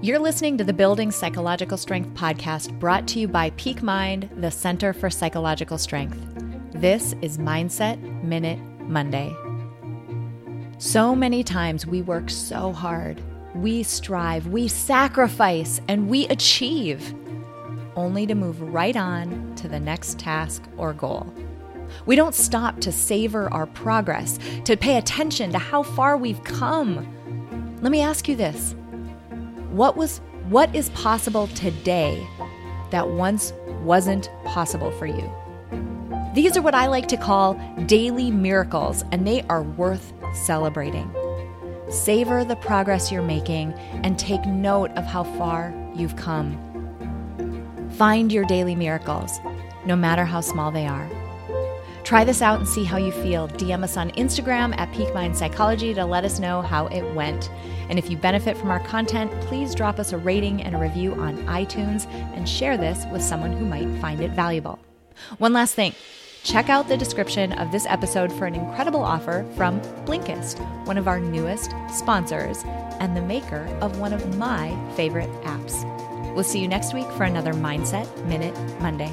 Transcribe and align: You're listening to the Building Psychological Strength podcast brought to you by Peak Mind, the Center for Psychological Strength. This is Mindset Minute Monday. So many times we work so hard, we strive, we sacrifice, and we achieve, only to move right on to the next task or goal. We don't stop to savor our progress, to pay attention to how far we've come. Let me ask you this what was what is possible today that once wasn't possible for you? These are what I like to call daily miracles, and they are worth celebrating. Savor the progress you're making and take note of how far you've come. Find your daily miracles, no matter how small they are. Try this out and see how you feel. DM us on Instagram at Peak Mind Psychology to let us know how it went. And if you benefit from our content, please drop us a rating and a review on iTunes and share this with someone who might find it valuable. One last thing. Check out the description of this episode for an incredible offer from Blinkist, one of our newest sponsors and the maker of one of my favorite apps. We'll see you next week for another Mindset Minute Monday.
You're 0.00 0.20
listening 0.20 0.56
to 0.58 0.64
the 0.64 0.72
Building 0.72 1.10
Psychological 1.10 1.76
Strength 1.76 2.14
podcast 2.14 2.78
brought 2.78 3.08
to 3.08 3.18
you 3.18 3.26
by 3.26 3.50
Peak 3.56 3.82
Mind, 3.82 4.30
the 4.36 4.48
Center 4.48 4.92
for 4.92 5.10
Psychological 5.10 5.76
Strength. 5.76 6.16
This 6.70 7.16
is 7.20 7.36
Mindset 7.36 8.00
Minute 8.22 8.60
Monday. 8.82 9.34
So 10.78 11.16
many 11.16 11.42
times 11.42 11.84
we 11.84 12.02
work 12.02 12.30
so 12.30 12.72
hard, 12.72 13.20
we 13.56 13.82
strive, 13.82 14.46
we 14.46 14.68
sacrifice, 14.68 15.80
and 15.88 16.08
we 16.08 16.28
achieve, 16.28 17.12
only 17.96 18.24
to 18.24 18.36
move 18.36 18.62
right 18.62 18.96
on 18.96 19.52
to 19.56 19.66
the 19.66 19.80
next 19.80 20.20
task 20.20 20.62
or 20.76 20.92
goal. 20.92 21.34
We 22.06 22.14
don't 22.14 22.36
stop 22.36 22.78
to 22.82 22.92
savor 22.92 23.52
our 23.52 23.66
progress, 23.66 24.38
to 24.62 24.76
pay 24.76 24.96
attention 24.96 25.50
to 25.50 25.58
how 25.58 25.82
far 25.82 26.16
we've 26.16 26.44
come. 26.44 27.78
Let 27.82 27.90
me 27.90 28.00
ask 28.00 28.28
you 28.28 28.36
this 28.36 28.76
what 29.70 29.96
was 29.96 30.20
what 30.48 30.74
is 30.74 30.88
possible 30.90 31.46
today 31.48 32.26
that 32.90 33.08
once 33.08 33.52
wasn't 33.82 34.30
possible 34.44 34.90
for 34.92 35.06
you? 35.06 35.30
These 36.34 36.56
are 36.56 36.62
what 36.62 36.74
I 36.74 36.86
like 36.86 37.08
to 37.08 37.16
call 37.16 37.54
daily 37.86 38.30
miracles, 38.30 39.04
and 39.12 39.26
they 39.26 39.42
are 39.42 39.62
worth 39.62 40.12
celebrating. 40.34 41.12
Savor 41.90 42.44
the 42.44 42.56
progress 42.56 43.10
you're 43.10 43.22
making 43.22 43.72
and 44.04 44.18
take 44.18 44.44
note 44.46 44.90
of 44.92 45.04
how 45.04 45.24
far 45.24 45.74
you've 45.94 46.16
come. 46.16 46.58
Find 47.92 48.30
your 48.32 48.44
daily 48.44 48.76
miracles, 48.76 49.38
no 49.84 49.96
matter 49.96 50.24
how 50.24 50.40
small 50.40 50.70
they 50.70 50.86
are. 50.86 51.08
Try 52.08 52.24
this 52.24 52.40
out 52.40 52.58
and 52.58 52.66
see 52.66 52.84
how 52.84 52.96
you 52.96 53.12
feel. 53.12 53.48
DM 53.48 53.84
us 53.84 53.98
on 53.98 54.10
Instagram 54.12 54.74
at 54.78 54.90
Peak 54.94 55.12
Mind 55.12 55.36
Psychology 55.36 55.92
to 55.92 56.06
let 56.06 56.24
us 56.24 56.38
know 56.38 56.62
how 56.62 56.86
it 56.86 57.02
went. 57.14 57.50
And 57.90 57.98
if 57.98 58.08
you 58.08 58.16
benefit 58.16 58.56
from 58.56 58.70
our 58.70 58.80
content, 58.80 59.30
please 59.42 59.74
drop 59.74 59.98
us 59.98 60.14
a 60.14 60.16
rating 60.16 60.62
and 60.62 60.74
a 60.74 60.78
review 60.78 61.12
on 61.16 61.36
iTunes 61.44 62.10
and 62.34 62.48
share 62.48 62.78
this 62.78 63.04
with 63.12 63.20
someone 63.20 63.52
who 63.52 63.66
might 63.66 64.00
find 64.00 64.22
it 64.22 64.30
valuable. 64.30 64.78
One 65.36 65.52
last 65.52 65.74
thing. 65.74 65.92
Check 66.44 66.70
out 66.70 66.88
the 66.88 66.96
description 66.96 67.52
of 67.52 67.70
this 67.72 67.84
episode 67.84 68.32
for 68.32 68.46
an 68.46 68.54
incredible 68.54 69.02
offer 69.02 69.44
from 69.54 69.78
Blinkist, 70.06 70.60
one 70.86 70.96
of 70.96 71.08
our 71.08 71.20
newest 71.20 71.74
sponsors 71.92 72.62
and 73.00 73.14
the 73.14 73.20
maker 73.20 73.66
of 73.82 74.00
one 74.00 74.14
of 74.14 74.38
my 74.38 74.74
favorite 74.96 75.28
apps. 75.42 75.84
We'll 76.34 76.42
see 76.42 76.60
you 76.60 76.68
next 76.68 76.94
week 76.94 77.10
for 77.18 77.24
another 77.24 77.52
Mindset 77.52 78.24
Minute 78.24 78.54
Monday. 78.80 79.12